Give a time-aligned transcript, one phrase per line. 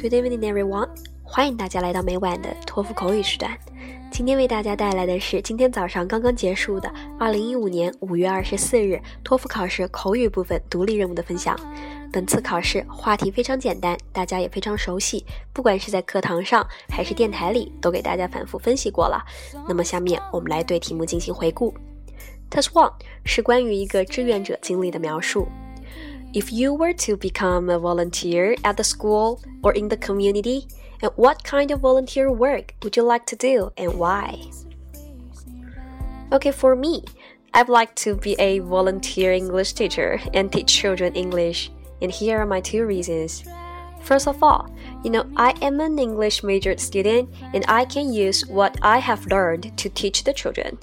[0.00, 0.88] Good evening, everyone！
[1.22, 3.54] 欢迎大家来到每晚的托福口语时段。
[4.10, 11.54] 今天为大家带来的是今天早上刚刚结束的2015年5月24日托福考试口语部分独立任务的分享。
[12.10, 15.22] 本次考试话题非常简单，大家也非常熟悉，
[15.52, 19.22] 不管是在课堂上还是电台里，都给大家反复分析过了。
[19.68, 21.74] 那么下面我们来对题目进行回顾。
[22.50, 22.94] Test One
[23.26, 25.46] 是关于一个志愿者经历的描述。
[26.32, 30.68] If you were to become a volunteer at the school or in the community,
[31.02, 34.38] and what kind of volunteer work would you like to do and why?
[36.32, 37.02] Okay, for me,
[37.52, 41.72] I'd like to be a volunteer English teacher and teach children English.
[42.00, 43.42] And here are my two reasons.
[44.02, 44.72] First of all,
[45.02, 49.26] you know, I am an English major student and I can use what I have
[49.26, 50.78] learned to teach the children.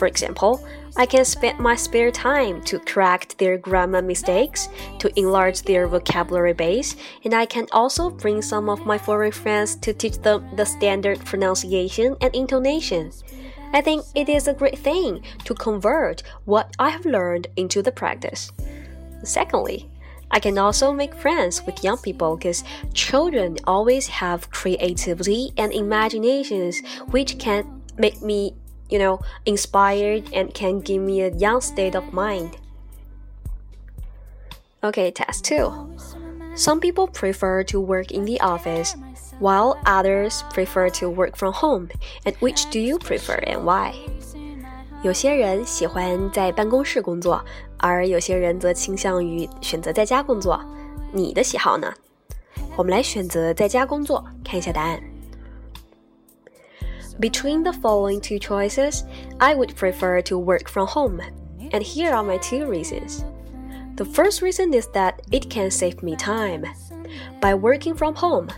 [0.00, 5.60] For example, I can spend my spare time to correct their grammar mistakes, to enlarge
[5.60, 10.16] their vocabulary base, and I can also bring some of my foreign friends to teach
[10.16, 13.12] them the standard pronunciation and intonation.
[13.74, 17.92] I think it is a great thing to convert what I have learned into the
[17.92, 18.50] practice.
[19.22, 19.90] Secondly,
[20.30, 22.64] I can also make friends with young people because
[22.94, 28.54] children always have creativity and imaginations which can make me,
[28.89, 32.51] you know, inspired and can give me a young state of mind.
[34.81, 35.71] Okay, test 2.
[36.55, 38.95] Some people prefer to work in the office,
[39.39, 41.89] while others prefer to work from home.
[42.23, 43.93] And which do you prefer and why?
[45.03, 47.43] 有些人喜欢在办公室工作，
[47.77, 50.59] 而有些人则倾向于选择在家工作。
[51.11, 51.93] 你的喜好呢？
[52.77, 55.01] 我们来选择在家工作，看一下答案。
[57.20, 59.04] Between the following two choices,
[59.38, 61.20] I would prefer to work from home,
[61.70, 63.24] and here are my two reasons.
[63.96, 66.64] The first reason is that it can save me time.
[67.40, 68.48] By working from home,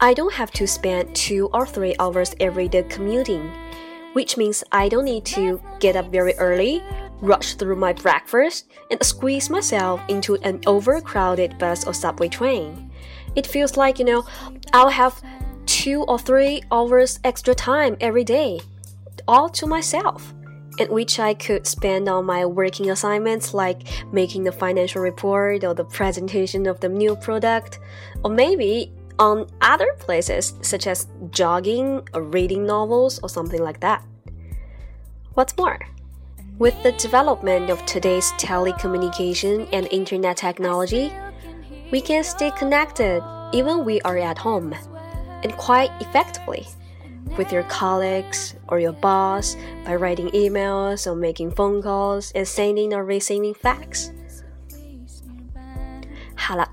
[0.00, 3.50] I don't have to spend two or three hours every day commuting
[4.12, 6.82] which means I don't need to get up very early,
[7.20, 12.90] rush through my breakfast, and squeeze myself into an overcrowded bus or subway train.
[13.36, 14.26] It feels like, you know,
[14.72, 15.22] I'll have
[15.88, 18.60] two or three hours extra time every day,
[19.26, 20.34] all to myself,
[20.78, 23.80] and which I could spend on my working assignments like
[24.12, 27.78] making the financial report or the presentation of the new product,
[28.22, 34.04] or maybe on other places such as jogging or reading novels or something like that.
[35.32, 35.80] What's more,
[36.58, 41.10] with the development of today's telecommunication and internet technology,
[41.90, 43.22] we can stay connected
[43.54, 44.74] even we are at home
[45.43, 46.65] and quite effectively
[47.37, 49.55] with your colleagues or your boss
[49.85, 54.09] by writing emails or making phone calls and sending or receiving fax.
[56.35, 56.69] 好了。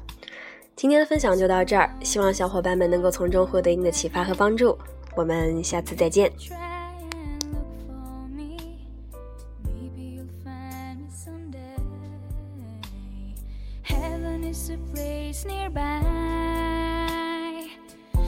[0.76, 4.78] 今天的分享就到这儿，希望小伙伴们能够从中获得一定的启发和帮助。
[5.14, 6.32] 我们下次再见。